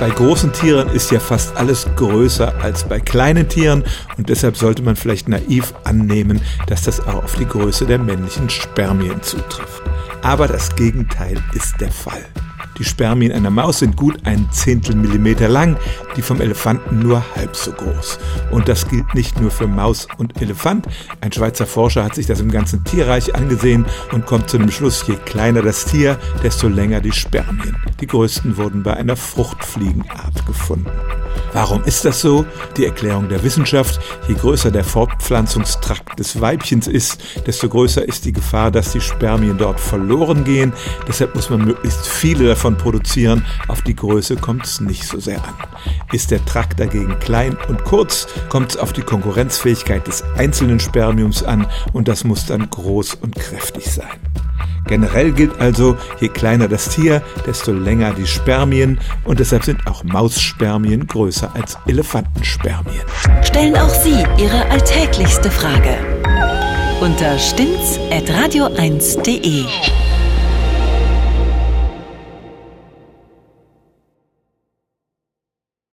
Bei 0.00 0.10
großen 0.10 0.52
Tieren 0.52 0.88
ist 0.90 1.10
ja 1.10 1.18
fast 1.18 1.56
alles 1.56 1.84
größer 1.96 2.54
als 2.62 2.84
bei 2.84 3.00
kleinen 3.00 3.48
Tieren 3.48 3.82
und 4.16 4.28
deshalb 4.28 4.56
sollte 4.56 4.82
man 4.82 4.94
vielleicht 4.94 5.28
naiv 5.28 5.74
annehmen, 5.82 6.40
dass 6.68 6.82
das 6.82 7.00
auch 7.00 7.24
auf 7.24 7.34
die 7.34 7.46
Größe 7.46 7.84
der 7.84 7.98
männlichen 7.98 8.48
Spermien 8.48 9.20
zutrifft. 9.22 9.82
Aber 10.22 10.46
das 10.46 10.74
Gegenteil 10.76 11.42
ist 11.52 11.80
der 11.80 11.90
Fall. 11.90 12.24
Die 12.78 12.84
Spermien 12.84 13.32
einer 13.32 13.50
Maus 13.50 13.80
sind 13.80 13.96
gut 13.96 14.18
ein 14.24 14.48
Zehntel 14.52 14.94
Millimeter 14.94 15.48
lang, 15.48 15.76
die 16.16 16.22
vom 16.22 16.40
Elefanten 16.40 17.00
nur 17.00 17.24
halb 17.34 17.56
so 17.56 17.72
groß. 17.72 18.18
Und 18.50 18.68
das 18.68 18.88
gilt 18.88 19.14
nicht 19.14 19.40
nur 19.40 19.50
für 19.50 19.66
Maus 19.66 20.06
und 20.16 20.40
Elefant. 20.40 20.86
Ein 21.20 21.32
Schweizer 21.32 21.66
Forscher 21.66 22.04
hat 22.04 22.14
sich 22.14 22.26
das 22.26 22.40
im 22.40 22.50
ganzen 22.50 22.84
Tierreich 22.84 23.34
angesehen 23.34 23.86
und 24.12 24.26
kommt 24.26 24.48
zu 24.48 24.58
dem 24.58 24.70
Schluss, 24.70 25.04
je 25.06 25.16
kleiner 25.16 25.62
das 25.62 25.84
Tier, 25.84 26.18
desto 26.42 26.68
länger 26.68 27.00
die 27.00 27.12
Spermien. 27.12 27.76
Die 28.00 28.06
größten 28.06 28.56
wurden 28.56 28.82
bei 28.82 28.94
einer 28.94 29.16
Fruchtfliegenart 29.16 30.46
gefunden. 30.46 30.90
Warum 31.52 31.82
ist 31.84 32.04
das 32.04 32.20
so? 32.20 32.44
Die 32.76 32.84
Erklärung 32.84 33.28
der 33.28 33.42
Wissenschaft, 33.42 34.00
je 34.28 34.34
größer 34.34 34.70
der 34.70 34.84
Fortpflanzungstrakt 34.84 36.18
des 36.18 36.40
Weibchens 36.40 36.86
ist, 36.86 37.20
desto 37.46 37.68
größer 37.68 38.06
ist 38.06 38.24
die 38.24 38.32
Gefahr, 38.32 38.70
dass 38.70 38.92
die 38.92 39.00
Spermien 39.00 39.58
dort 39.58 39.80
verloren 39.80 40.44
gehen. 40.44 40.72
Deshalb 41.06 41.34
muss 41.34 41.50
man 41.50 41.64
möglichst 41.64 42.06
viele 42.06 42.48
davon 42.48 42.76
produzieren. 42.76 43.44
Auf 43.68 43.82
die 43.82 43.96
Größe 43.96 44.36
kommt 44.36 44.64
es 44.64 44.80
nicht 44.80 45.04
so 45.04 45.18
sehr 45.18 45.38
an. 45.38 45.54
Ist 46.12 46.30
der 46.30 46.44
Trakt 46.44 46.78
dagegen 46.80 47.18
klein 47.18 47.56
und 47.68 47.84
kurz, 47.84 48.26
kommt 48.48 48.72
es 48.72 48.76
auf 48.76 48.92
die 48.92 49.02
Konkurrenzfähigkeit 49.02 50.06
des 50.06 50.22
einzelnen 50.36 50.80
Spermiums 50.80 51.42
an 51.42 51.66
und 51.92 52.08
das 52.08 52.24
muss 52.24 52.46
dann 52.46 52.68
groß 52.68 53.14
und 53.14 53.34
kräftig 53.34 53.90
sein. 53.90 54.27
Generell 54.88 55.32
gilt 55.32 55.60
also, 55.60 55.96
je 56.20 56.28
kleiner 56.28 56.66
das 56.66 56.88
Tier, 56.88 57.20
desto 57.46 57.72
länger 57.72 58.14
die 58.14 58.26
Spermien 58.26 58.98
und 59.24 59.38
deshalb 59.38 59.64
sind 59.64 59.86
auch 59.86 60.02
Mausspermien 60.04 61.06
größer 61.06 61.50
als 61.54 61.76
Elefantenspermien. 61.86 63.02
Stellen 63.42 63.76
auch 63.76 63.90
Sie 63.90 64.24
Ihre 64.38 64.64
alltäglichste 64.70 65.50
Frage 65.50 65.98
unter 67.00 67.38
stimmtz.radio1.de. 67.38 69.64